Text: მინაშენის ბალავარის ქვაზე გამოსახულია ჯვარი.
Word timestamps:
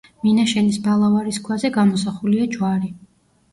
მინაშენის 0.21 0.79
ბალავარის 0.87 1.39
ქვაზე 1.49 1.73
გამოსახულია 1.77 2.51
ჯვარი. 2.59 2.93